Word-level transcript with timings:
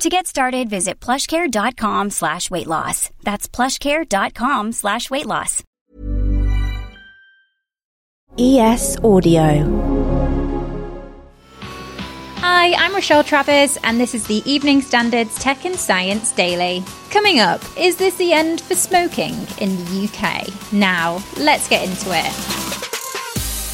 To 0.00 0.08
get 0.08 0.28
started, 0.28 0.70
visit 0.70 1.00
plushcare.com 1.00 2.10
slash 2.10 2.52
weight 2.52 2.68
loss. 2.68 3.10
That's 3.24 3.48
plushcare.com 3.48 4.70
slash 4.70 5.10
weight 5.10 5.26
loss. 5.26 5.64
ES 8.38 8.96
Audio. 9.02 9.98
Hi, 12.36 12.74
I'm 12.74 12.94
Rochelle 12.94 13.24
Travers, 13.24 13.76
and 13.82 13.98
this 13.98 14.14
is 14.14 14.24
the 14.28 14.48
Evening 14.48 14.82
Standards 14.82 15.36
Tech 15.40 15.64
and 15.64 15.74
Science 15.74 16.30
Daily. 16.30 16.84
Coming 17.10 17.40
up, 17.40 17.60
is 17.76 17.96
this 17.96 18.14
the 18.14 18.32
end 18.32 18.60
for 18.60 18.76
smoking 18.76 19.34
in 19.60 19.76
the 19.86 20.08
UK? 20.08 20.72
Now, 20.72 21.20
let's 21.38 21.68
get 21.68 21.88
into 21.88 22.10
it. 22.12 22.67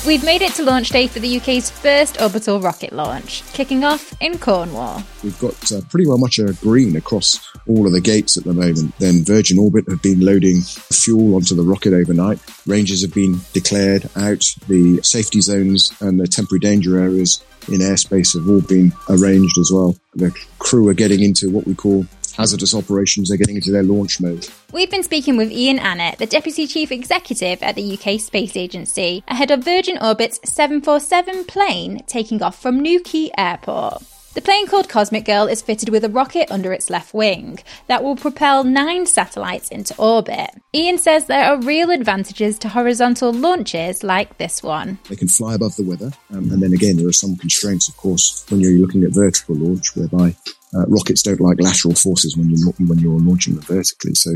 We've 0.06 0.22
made 0.22 0.42
it 0.42 0.52
to 0.56 0.64
launch 0.64 0.90
day 0.90 1.06
for 1.06 1.18
the 1.18 1.38
UK's 1.38 1.70
first 1.70 2.20
orbital 2.20 2.60
rocket 2.60 2.92
launch, 2.92 3.42
kicking 3.54 3.84
off 3.84 4.14
in 4.20 4.38
Cornwall. 4.38 5.02
We've 5.22 5.38
got 5.38 5.72
uh, 5.72 5.80
pretty 5.88 6.06
well 6.06 6.18
much 6.18 6.38
a 6.38 6.52
green 6.60 6.94
across 6.96 7.40
all 7.66 7.86
of 7.86 7.92
the 7.92 8.02
gates 8.02 8.36
at 8.36 8.44
the 8.44 8.52
moment. 8.52 8.94
Then 8.98 9.24
Virgin 9.24 9.58
Orbit 9.58 9.88
have 9.88 10.02
been 10.02 10.20
loading 10.20 10.60
fuel 10.60 11.36
onto 11.36 11.54
the 11.54 11.62
rocket 11.62 11.94
overnight. 11.94 12.38
Ranges 12.66 13.00
have 13.00 13.14
been 13.14 13.40
declared 13.54 14.10
out. 14.14 14.44
The 14.68 15.00
safety 15.02 15.40
zones 15.40 15.90
and 16.00 16.20
the 16.20 16.26
temporary 16.26 16.60
danger 16.60 16.98
areas 16.98 17.42
in 17.68 17.80
airspace 17.80 18.34
have 18.34 18.46
all 18.46 18.60
been 18.60 18.92
arranged 19.08 19.56
as 19.56 19.70
well. 19.72 19.96
The 20.14 20.38
crew 20.58 20.86
are 20.88 20.94
getting 20.94 21.22
into 21.22 21.48
what 21.48 21.66
we 21.66 21.74
call 21.74 22.04
hazardous 22.36 22.74
operations. 22.74 23.28
They're 23.28 23.38
getting 23.38 23.56
into 23.56 23.70
their 23.70 23.82
launch 23.82 24.20
mode. 24.20 24.48
We've 24.72 24.90
been 24.90 25.02
speaking 25.02 25.36
with 25.36 25.50
Ian 25.50 25.78
Annett, 25.78 26.18
the 26.18 26.26
Deputy 26.26 26.66
Chief 26.66 26.90
Executive 26.90 27.62
at 27.62 27.74
the 27.74 27.98
UK 27.98 28.20
Space 28.20 28.56
Agency, 28.56 29.22
ahead 29.28 29.50
of 29.50 29.64
Virgin 29.64 29.98
Orbit's 29.98 30.40
747 30.44 31.44
plane 31.44 32.02
taking 32.06 32.42
off 32.42 32.60
from 32.60 32.80
Newquay 32.80 33.30
Airport. 33.38 34.02
The 34.34 34.40
plane 34.40 34.66
called 34.66 34.88
Cosmic 34.88 35.26
Girl 35.26 35.46
is 35.46 35.62
fitted 35.62 35.90
with 35.90 36.02
a 36.02 36.08
rocket 36.08 36.50
under 36.50 36.72
its 36.72 36.90
left 36.90 37.14
wing 37.14 37.60
that 37.86 38.02
will 38.02 38.16
propel 38.16 38.64
nine 38.64 39.06
satellites 39.06 39.68
into 39.68 39.96
orbit. 39.96 40.50
Ian 40.74 40.98
says 40.98 41.26
there 41.26 41.44
are 41.44 41.62
real 41.62 41.90
advantages 41.90 42.58
to 42.58 42.68
horizontal 42.68 43.32
launches 43.32 44.02
like 44.02 44.36
this 44.38 44.60
one. 44.60 44.98
They 45.08 45.14
can 45.14 45.28
fly 45.28 45.54
above 45.54 45.76
the 45.76 45.84
weather, 45.84 46.10
um, 46.30 46.50
and 46.50 46.60
then 46.60 46.72
again, 46.72 46.96
there 46.96 47.06
are 47.06 47.12
some 47.12 47.36
constraints, 47.36 47.88
of 47.88 47.96
course, 47.96 48.44
when 48.48 48.58
you're 48.60 48.72
looking 48.72 49.04
at 49.04 49.12
vertical 49.12 49.54
launch, 49.54 49.94
whereby 49.94 50.34
uh, 50.74 50.86
rockets 50.86 51.22
don't 51.22 51.40
like 51.40 51.60
lateral 51.60 51.94
forces 51.94 52.36
when 52.36 52.50
you're 52.50 52.72
when 52.78 52.98
you're 52.98 53.20
launching 53.20 53.54
them 53.54 53.64
vertically. 53.64 54.14
So 54.14 54.32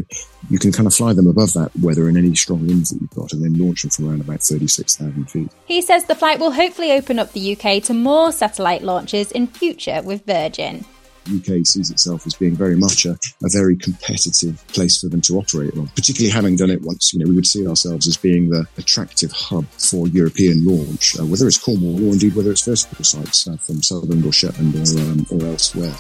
you 0.51 0.59
can 0.59 0.73
kind 0.73 0.87
of 0.87 0.95
fly 0.95 1.13
them 1.13 1.27
above 1.27 1.53
that 1.55 1.71
weather 1.81 2.09
and 2.09 2.17
any 2.17 2.35
strong 2.35 2.67
winds 2.67 2.91
that 2.91 3.01
you've 3.01 3.11
got, 3.11 3.33
and 3.33 3.43
then 3.43 3.55
launch 3.55 3.83
them 3.83 3.91
from 3.91 4.09
around 4.09 4.21
about 4.21 4.43
thirty 4.43 4.69
six 4.69 4.97
thousand 4.97 5.31
feet. 5.31 5.51
He 5.67 5.83
says 5.83 6.05
the 6.05 6.15
flight 6.15 6.39
will 6.39 6.53
hopefully 6.53 6.93
open 6.93 7.19
up 7.19 7.33
the 7.33 7.57
UK 7.57 7.83
to 7.85 7.95
more 7.95 8.33
satellite 8.33 8.83
launches 8.83 9.33
in 9.33 9.47
future 9.47 10.03
with 10.03 10.25
Virgin. 10.25 10.85
UK 11.29 11.67
sees 11.67 11.91
itself 11.91 12.27
as 12.27 12.35
being 12.35 12.57
very 12.57 12.77
much 12.77 13.05
a, 13.05 13.11
a, 13.11 13.51
very 13.53 13.77
competitive 13.77 14.67
place 14.69 15.01
for 15.01 15.09
them 15.09 15.21
to 15.23 15.39
operate 15.39 15.77
on, 15.77 15.87
particularly 15.89 16.33
having 16.33 16.57
done 16.57 16.71
it 16.71 16.83
once. 16.83 17.13
You 17.13 17.21
know, 17.21 17.29
we 17.29 17.35
would 17.35 17.47
see 17.47 17.67
ourselves 17.67 18.07
as 18.09 18.17
being 18.17 18.49
the 18.49 18.67
attractive 18.79 19.31
hub 19.33 19.67
for 19.73 20.09
European 20.09 20.65
launch, 20.65 21.19
uh, 21.19 21.27
whether 21.27 21.47
it's 21.47 21.59
Cornwall 21.59 21.97
or 21.97 22.13
indeed 22.13 22.35
whether 22.35 22.51
it's 22.51 22.65
vertical 22.65 23.05
sites 23.05 23.47
uh, 23.47 23.57
from 23.59 23.83
Sutherland 23.83 24.25
or 24.25 24.33
Shetland 24.33 24.75
or, 24.75 25.01
um, 25.01 25.27
or 25.31 25.47
elsewhere. 25.47 25.95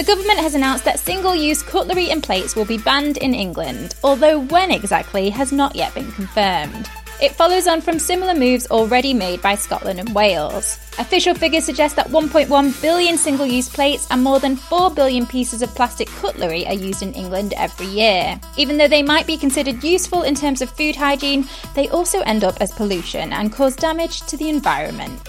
The 0.00 0.06
government 0.06 0.38
has 0.38 0.54
announced 0.54 0.86
that 0.86 0.98
single 0.98 1.34
use 1.34 1.62
cutlery 1.62 2.08
and 2.08 2.22
plates 2.22 2.56
will 2.56 2.64
be 2.64 2.78
banned 2.78 3.18
in 3.18 3.34
England, 3.34 3.96
although 4.02 4.40
when 4.40 4.70
exactly 4.70 5.28
has 5.28 5.52
not 5.52 5.76
yet 5.76 5.94
been 5.94 6.10
confirmed. 6.12 6.88
It 7.20 7.32
follows 7.32 7.66
on 7.66 7.82
from 7.82 7.98
similar 7.98 8.32
moves 8.32 8.66
already 8.68 9.12
made 9.12 9.42
by 9.42 9.56
Scotland 9.56 10.00
and 10.00 10.14
Wales. 10.14 10.78
Official 10.98 11.34
figures 11.34 11.66
suggest 11.66 11.96
that 11.96 12.08
1.1 12.08 12.80
billion 12.80 13.18
single 13.18 13.44
use 13.44 13.68
plates 13.68 14.06
and 14.10 14.22
more 14.22 14.40
than 14.40 14.56
4 14.56 14.90
billion 14.90 15.26
pieces 15.26 15.60
of 15.60 15.74
plastic 15.74 16.08
cutlery 16.08 16.66
are 16.66 16.72
used 16.72 17.02
in 17.02 17.12
England 17.12 17.52
every 17.58 17.88
year. 17.88 18.40
Even 18.56 18.78
though 18.78 18.88
they 18.88 19.02
might 19.02 19.26
be 19.26 19.36
considered 19.36 19.84
useful 19.84 20.22
in 20.22 20.34
terms 20.34 20.62
of 20.62 20.70
food 20.70 20.96
hygiene, 20.96 21.46
they 21.74 21.90
also 21.90 22.20
end 22.20 22.42
up 22.42 22.56
as 22.62 22.72
pollution 22.72 23.34
and 23.34 23.52
cause 23.52 23.76
damage 23.76 24.22
to 24.22 24.38
the 24.38 24.48
environment. 24.48 25.20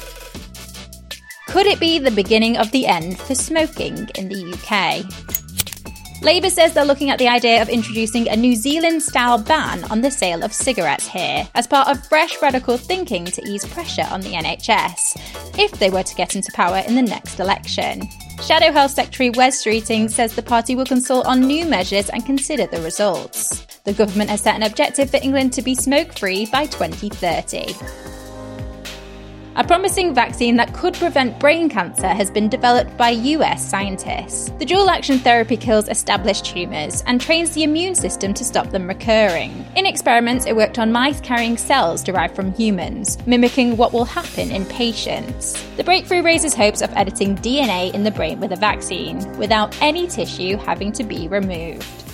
Could 1.52 1.66
it 1.66 1.82
be 1.82 2.00
the 2.00 2.12
beginning 2.12 2.56
of 2.56 2.72
the 2.72 2.88
end 2.88 3.20
for 3.20 3.36
smoking 3.36 4.10
in 4.16 4.30
the 4.30 4.54
UK? 4.54 5.04
Labour 6.24 6.50
says 6.50 6.74
they're 6.74 6.86
looking 6.86 7.10
at 7.10 7.20
the 7.20 7.28
idea 7.28 7.62
of 7.62 7.68
introducing 7.68 8.30
a 8.30 8.38
New 8.38 8.56
Zealand 8.56 9.04
style 9.04 9.38
ban 9.38 9.84
on 9.92 10.00
the 10.00 10.10
sale 10.10 10.44
of 10.44 10.54
cigarettes 10.54 11.10
here, 11.10 11.46
as 11.54 11.68
part 11.68 11.90
of 11.90 12.08
fresh 12.08 12.42
radical 12.42 12.78
thinking 12.78 13.26
to 13.26 13.42
ease 13.46 13.66
pressure 13.66 14.08
on 14.10 14.22
the 14.22 14.32
NHS, 14.32 15.60
if 15.60 15.72
they 15.74 15.90
were 15.90 16.04
to 16.04 16.16
get 16.16 16.38
into 16.38 16.54
power 16.54 16.84
in 16.88 16.96
the 16.96 17.02
next 17.02 17.38
election. 17.42 18.08
Shadow 18.42 18.72
Health 18.72 18.92
Secretary 18.92 19.30
Wes 19.32 19.62
Streeting 19.62 20.10
says 20.10 20.34
the 20.34 20.42
party 20.42 20.78
will 20.78 20.86
consult 20.86 21.26
on 21.26 21.42
new 21.42 21.66
measures 21.66 22.10
and 22.10 22.26
consider 22.26 22.66
the 22.68 22.82
results. 22.82 23.66
The 23.84 23.92
government 23.94 24.30
has 24.30 24.40
set 24.40 24.56
an 24.56 24.64
objective 24.64 25.10
for 25.10 25.18
England 25.18 25.52
to 25.54 25.62
be 25.62 25.76
smoke 25.76 26.18
free 26.18 26.46
by 26.46 26.68
2030. 26.68 28.21
A 29.58 29.66
promising 29.66 30.14
vaccine 30.14 30.56
that 30.56 30.74
could 30.74 30.94
prevent 30.94 31.38
brain 31.38 31.68
cancer 31.68 32.08
has 32.08 32.32
been 32.32 32.48
developed 32.48 32.96
by 32.96 33.10
US 33.10 33.70
scientists. 33.70 34.50
The 34.60 34.66
dual 34.66 34.90
action 34.90 35.20
therapy 35.20 35.58
kills 35.58 35.90
established 35.90 36.46
tumours 36.46 37.04
and 37.06 37.20
trains 37.20 37.52
the 37.52 37.64
immune 37.64 37.94
system 37.96 38.34
to 38.36 38.46
stop 38.46 38.70
them 38.70 38.88
recurring. 38.88 39.66
In 39.76 39.86
experiments, 39.86 40.46
it 40.46 40.56
worked 40.56 40.80
on 40.80 40.94
mice 40.94 41.20
carrying 41.20 41.58
cells 41.58 42.02
derived 42.02 42.34
from 42.34 42.54
humans, 42.54 43.18
mimicking 43.28 43.76
what 43.76 43.92
will 43.92 44.06
happen 44.06 44.52
in 44.52 44.66
patients. 44.68 45.62
The 45.76 45.84
breakthrough 45.84 46.22
raises 46.22 46.54
hopes 46.54 46.82
of 46.82 46.96
editing 46.96 47.36
DNA 47.36 47.94
in 47.94 48.06
the 48.06 48.12
brain 48.12 48.40
with 48.40 48.54
a 48.54 48.56
vaccine, 48.56 49.20
without 49.38 49.78
any 49.82 50.08
tissue 50.08 50.56
having 50.56 50.94
to 50.94 51.04
be 51.04 51.28
removed. 51.28 52.11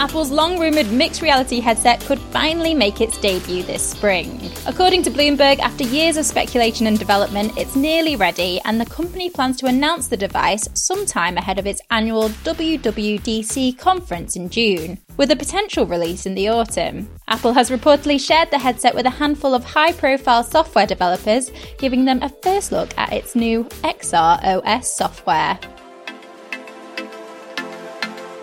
Apple's 0.00 0.30
long 0.30 0.58
rumoured 0.58 0.90
mixed 0.90 1.20
reality 1.20 1.60
headset 1.60 2.00
could 2.00 2.18
finally 2.32 2.72
make 2.72 3.02
its 3.02 3.18
debut 3.18 3.62
this 3.62 3.86
spring. 3.86 4.50
According 4.66 5.02
to 5.02 5.10
Bloomberg, 5.10 5.58
after 5.58 5.84
years 5.84 6.16
of 6.16 6.24
speculation 6.24 6.86
and 6.86 6.98
development, 6.98 7.52
it's 7.58 7.76
nearly 7.76 8.16
ready, 8.16 8.62
and 8.64 8.80
the 8.80 8.86
company 8.86 9.28
plans 9.28 9.58
to 9.58 9.66
announce 9.66 10.08
the 10.08 10.16
device 10.16 10.66
sometime 10.72 11.36
ahead 11.36 11.58
of 11.58 11.66
its 11.66 11.82
annual 11.90 12.30
WWDC 12.30 13.76
conference 13.76 14.36
in 14.36 14.48
June, 14.48 14.98
with 15.18 15.32
a 15.32 15.36
potential 15.36 15.84
release 15.84 16.24
in 16.24 16.34
the 16.34 16.48
autumn. 16.48 17.06
Apple 17.28 17.52
has 17.52 17.68
reportedly 17.68 18.18
shared 18.18 18.50
the 18.50 18.58
headset 18.58 18.94
with 18.94 19.04
a 19.04 19.10
handful 19.10 19.52
of 19.52 19.64
high 19.64 19.92
profile 19.92 20.42
software 20.42 20.86
developers, 20.86 21.50
giving 21.76 22.06
them 22.06 22.22
a 22.22 22.30
first 22.42 22.72
look 22.72 22.96
at 22.96 23.12
its 23.12 23.36
new 23.36 23.64
XR 23.84 24.64
OS 24.64 24.96
software. 24.96 25.58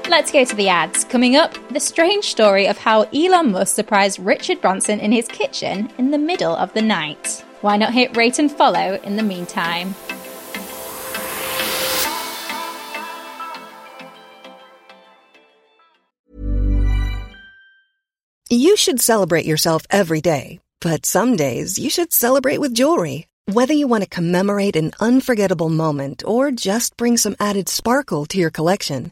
Let's 0.09 0.31
go 0.31 0.45
to 0.45 0.55
the 0.55 0.69
ads. 0.69 1.03
Coming 1.03 1.35
up, 1.35 1.53
the 1.69 1.81
strange 1.81 2.25
story 2.25 2.65
of 2.67 2.77
how 2.77 3.01
Elon 3.13 3.51
Musk 3.51 3.75
surprised 3.75 4.19
Richard 4.19 4.61
Branson 4.61 5.01
in 5.01 5.11
his 5.11 5.27
kitchen 5.27 5.91
in 5.97 6.11
the 6.11 6.17
middle 6.17 6.55
of 6.55 6.73
the 6.73 6.81
night. 6.81 7.43
Why 7.59 7.75
not 7.75 7.93
hit 7.93 8.15
rate 8.15 8.39
and 8.39 8.49
follow 8.49 8.99
in 9.03 9.17
the 9.17 9.23
meantime? 9.23 9.95
You 18.49 18.77
should 18.77 19.01
celebrate 19.01 19.45
yourself 19.45 19.81
every 19.89 20.21
day, 20.21 20.61
but 20.79 21.05
some 21.05 21.35
days 21.35 21.77
you 21.77 21.89
should 21.89 22.13
celebrate 22.13 22.59
with 22.59 22.73
jewelry. 22.73 23.27
Whether 23.51 23.73
you 23.73 23.87
want 23.87 24.03
to 24.03 24.09
commemorate 24.09 24.77
an 24.77 24.93
unforgettable 25.01 25.69
moment 25.69 26.23
or 26.25 26.51
just 26.51 26.95
bring 26.95 27.17
some 27.17 27.35
added 27.41 27.67
sparkle 27.67 28.25
to 28.27 28.37
your 28.37 28.51
collection, 28.51 29.11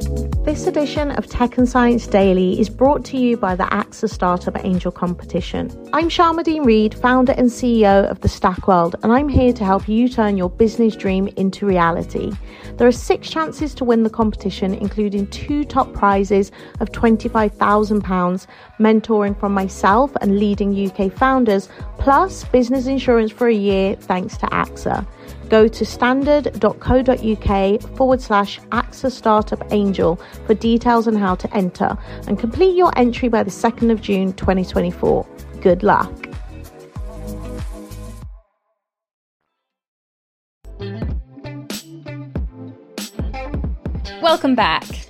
This 0.43 0.65
edition 0.65 1.11
of 1.11 1.27
Tech 1.27 1.59
and 1.59 1.69
Science 1.69 2.07
Daily 2.07 2.59
is 2.59 2.67
brought 2.67 3.05
to 3.05 3.17
you 3.17 3.37
by 3.37 3.55
the 3.55 3.65
AXA 3.65 4.09
Startup 4.09 4.65
Angel 4.65 4.91
Competition. 4.91 5.69
I'm 5.93 6.09
Sharmadean 6.09 6.65
Reid, 6.65 6.95
founder 6.95 7.33
and 7.33 7.47
CEO 7.47 8.09
of 8.09 8.21
the 8.21 8.27
Stack 8.27 8.67
World, 8.67 8.95
and 9.03 9.13
I'm 9.13 9.29
here 9.29 9.53
to 9.53 9.63
help 9.63 9.87
you 9.87 10.09
turn 10.09 10.37
your 10.37 10.49
business 10.49 10.95
dream 10.95 11.27
into 11.37 11.67
reality. 11.67 12.31
There 12.77 12.87
are 12.87 12.91
six 12.91 13.29
chances 13.29 13.75
to 13.75 13.85
win 13.85 14.01
the 14.01 14.09
competition, 14.09 14.73
including 14.73 15.27
two 15.27 15.63
top 15.63 15.93
prizes 15.93 16.51
of 16.79 16.91
£25,000, 16.91 18.47
mentoring 18.79 19.39
from 19.39 19.53
myself 19.53 20.11
and 20.21 20.39
leading 20.39 20.89
UK 20.89 21.13
founders, 21.13 21.69
plus 22.01 22.43
business 22.45 22.87
insurance 22.87 23.31
for 23.31 23.47
a 23.47 23.53
year 23.53 23.95
thanks 23.95 24.35
to 24.35 24.47
AXA. 24.47 25.05
Go 25.49 25.67
to 25.67 25.85
standard.co.uk 25.85 27.81
forward 27.95 28.21
slash 28.21 28.59
AXA 28.71 29.11
Startup 29.11 29.61
Angel 29.71 30.19
for 30.47 30.55
details 30.55 31.07
on 31.07 31.15
how 31.15 31.35
to 31.35 31.55
enter 31.55 31.95
and 32.25 32.39
complete 32.39 32.75
your 32.75 32.91
entry 32.97 33.29
by 33.29 33.43
the 33.43 33.51
2nd 33.51 33.91
of 33.91 34.01
June 34.01 34.33
2024. 34.33 35.27
Good 35.61 35.83
luck. 35.83 36.11
Welcome 44.23 44.55
back. 44.55 45.00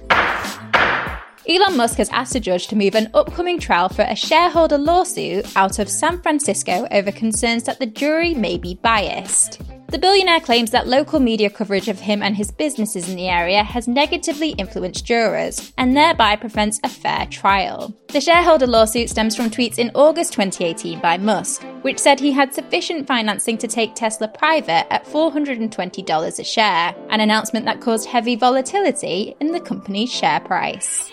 Elon 1.50 1.76
Musk 1.76 1.98
has 1.98 2.10
asked 2.10 2.36
a 2.36 2.40
judge 2.40 2.68
to 2.68 2.76
move 2.76 2.94
an 2.94 3.10
upcoming 3.16 3.60
trial 3.60 3.90
for 3.90 4.04
a 4.04 4.16
shareholder 4.16 4.78
lawsuit 4.78 5.46
out 5.58 5.80
of 5.80 5.90
San 5.90 6.22
Francisco 6.22 6.88
over 6.92 7.12
concerns 7.12 7.64
that 7.64 7.80
the 7.80 7.88
jury 7.88 8.36
may 8.36 8.58
be 8.58 8.76
biased. 8.76 9.60
The 9.88 9.98
billionaire 9.98 10.40
claims 10.40 10.72
that 10.72 10.88
local 10.88 11.20
media 11.20 11.50
coverage 11.50 11.90
of 11.90 12.00
him 12.00 12.22
and 12.24 12.38
his 12.38 12.52
businesses 12.52 13.10
in 13.10 13.16
the 13.16 13.28
area 13.28 13.64
has 13.64 13.88
negatively 13.88 14.52
influenced 14.52 15.04
jurors 15.04 15.74
and 15.78 15.98
thereby 15.98 16.38
prevents 16.38 16.80
a 16.84 16.90
fair 16.90 17.26
trial. 17.26 17.94
The 18.10 18.22
shareholder 18.22 18.68
lawsuit 18.68 19.10
stems 19.10 19.36
from 19.36 19.50
tweets 19.50 19.80
in 19.80 19.92
August 19.96 20.32
2018 20.34 21.02
by 21.02 21.18
Musk, 21.18 21.64
which 21.82 22.00
said 22.00 22.20
he 22.20 22.32
had 22.32 22.54
sufficient 22.54 23.08
financing 23.08 23.58
to 23.58 23.68
take 23.68 23.96
Tesla 23.96 24.28
private 24.30 24.86
at 24.94 25.06
$420 25.06 26.40
a 26.40 26.44
share, 26.44 26.96
an 27.10 27.20
announcement 27.20 27.66
that 27.66 27.82
caused 27.82 28.08
heavy 28.08 28.36
volatility 28.36 29.36
in 29.42 29.52
the 29.52 29.60
company's 29.60 30.14
share 30.14 30.40
price. 30.40 31.12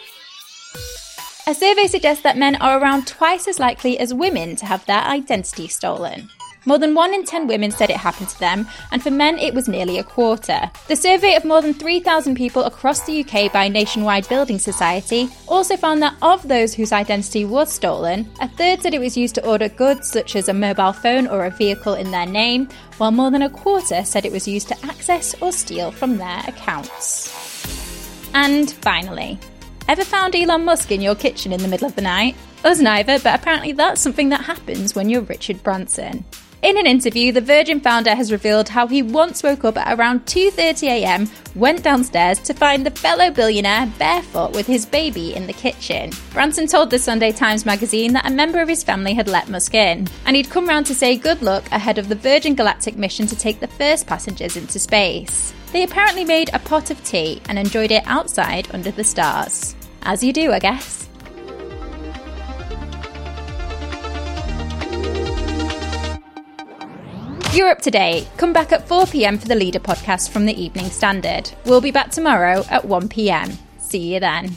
A 1.48 1.54
survey 1.54 1.86
suggests 1.86 2.22
that 2.24 2.36
men 2.36 2.56
are 2.56 2.78
around 2.78 3.06
twice 3.06 3.48
as 3.48 3.58
likely 3.58 3.98
as 3.98 4.12
women 4.12 4.54
to 4.56 4.66
have 4.66 4.84
their 4.84 5.00
identity 5.00 5.66
stolen. 5.66 6.28
More 6.66 6.76
than 6.76 6.94
1 6.94 7.14
in 7.14 7.24
10 7.24 7.46
women 7.46 7.70
said 7.70 7.88
it 7.88 7.96
happened 7.96 8.28
to 8.28 8.38
them, 8.38 8.68
and 8.92 9.02
for 9.02 9.10
men 9.10 9.38
it 9.38 9.54
was 9.54 9.66
nearly 9.66 9.96
a 9.96 10.04
quarter. 10.04 10.70
The 10.88 10.94
survey 10.94 11.36
of 11.36 11.46
more 11.46 11.62
than 11.62 11.72
3,000 11.72 12.34
people 12.34 12.64
across 12.64 13.00
the 13.06 13.24
UK 13.24 13.50
by 13.50 13.66
Nationwide 13.68 14.28
Building 14.28 14.58
Society 14.58 15.30
also 15.46 15.74
found 15.78 16.02
that 16.02 16.16
of 16.20 16.46
those 16.46 16.74
whose 16.74 16.92
identity 16.92 17.46
was 17.46 17.72
stolen, 17.72 18.30
a 18.42 18.48
third 18.48 18.82
said 18.82 18.92
it 18.92 19.00
was 19.00 19.16
used 19.16 19.34
to 19.36 19.46
order 19.46 19.70
goods 19.70 20.10
such 20.10 20.36
as 20.36 20.50
a 20.50 20.52
mobile 20.52 20.92
phone 20.92 21.26
or 21.26 21.46
a 21.46 21.50
vehicle 21.50 21.94
in 21.94 22.10
their 22.10 22.26
name, 22.26 22.68
while 22.98 23.10
more 23.10 23.30
than 23.30 23.40
a 23.40 23.48
quarter 23.48 24.04
said 24.04 24.26
it 24.26 24.32
was 24.32 24.46
used 24.46 24.68
to 24.68 24.76
access 24.84 25.34
or 25.40 25.50
steal 25.50 25.92
from 25.92 26.18
their 26.18 26.40
accounts. 26.46 27.32
And 28.34 28.70
finally, 28.70 29.38
ever 29.88 30.04
found 30.04 30.36
Elon 30.36 30.64
Musk 30.64 30.92
in 30.92 31.00
your 31.00 31.14
kitchen 31.14 31.52
in 31.52 31.62
the 31.62 31.68
middle 31.68 31.88
of 31.88 31.96
the 31.96 32.02
night? 32.02 32.36
Us 32.64 32.78
neither, 32.78 33.18
but 33.18 33.34
apparently 33.40 33.72
that's 33.72 34.00
something 34.00 34.28
that 34.28 34.42
happens 34.42 34.94
when 34.94 35.08
you're 35.08 35.22
Richard 35.22 35.62
Branson. 35.62 36.24
In 36.60 36.76
an 36.76 36.88
interview, 36.88 37.30
the 37.30 37.40
Virgin 37.40 37.78
founder 37.78 38.16
has 38.16 38.32
revealed 38.32 38.68
how 38.68 38.88
he 38.88 39.00
once 39.00 39.44
woke 39.44 39.64
up 39.64 39.76
at 39.76 39.96
around 39.96 40.26
2:30 40.26 40.88
a.m., 40.88 41.30
went 41.54 41.84
downstairs 41.84 42.40
to 42.40 42.52
find 42.52 42.84
the 42.84 42.90
fellow 42.90 43.30
billionaire 43.30 43.86
barefoot 43.96 44.52
with 44.52 44.66
his 44.66 44.84
baby 44.84 45.36
in 45.36 45.46
the 45.46 45.52
kitchen. 45.52 46.10
Branson 46.32 46.66
told 46.66 46.90
the 46.90 46.98
Sunday 46.98 47.30
Times 47.30 47.64
magazine 47.64 48.12
that 48.12 48.26
a 48.26 48.34
member 48.34 48.60
of 48.60 48.68
his 48.68 48.82
family 48.82 49.14
had 49.14 49.28
let 49.28 49.48
Musk 49.48 49.72
in, 49.74 50.08
and 50.26 50.34
he'd 50.34 50.50
come 50.50 50.66
round 50.66 50.86
to 50.86 50.96
say 50.96 51.16
good 51.16 51.42
luck 51.42 51.64
ahead 51.70 51.96
of 51.96 52.08
the 52.08 52.16
Virgin 52.16 52.56
Galactic 52.56 52.96
mission 52.96 53.28
to 53.28 53.36
take 53.36 53.60
the 53.60 53.68
first 53.68 54.08
passengers 54.08 54.56
into 54.56 54.80
space. 54.80 55.54
They 55.72 55.84
apparently 55.84 56.24
made 56.24 56.50
a 56.52 56.58
pot 56.58 56.90
of 56.90 57.02
tea 57.04 57.40
and 57.48 57.56
enjoyed 57.56 57.92
it 57.92 58.02
outside 58.06 58.66
under 58.74 58.90
the 58.90 59.04
stars. 59.04 59.76
As 60.08 60.24
you 60.24 60.32
do, 60.32 60.52
I 60.52 60.58
guess. 60.58 61.06
You're 67.52 67.68
up 67.68 67.82
to 67.82 67.90
date. 67.90 68.26
Come 68.38 68.54
back 68.54 68.72
at 68.72 68.88
4 68.88 69.06
pm 69.06 69.36
for 69.36 69.48
the 69.48 69.54
Leader 69.54 69.80
podcast 69.80 70.30
from 70.30 70.46
the 70.46 70.58
Evening 70.58 70.86
Standard. 70.86 71.50
We'll 71.66 71.82
be 71.82 71.90
back 71.90 72.10
tomorrow 72.10 72.64
at 72.70 72.86
1 72.86 73.10
pm. 73.10 73.52
See 73.76 74.14
you 74.14 74.18
then. 74.18 74.56